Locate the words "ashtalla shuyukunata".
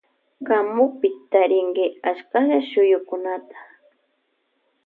2.09-3.57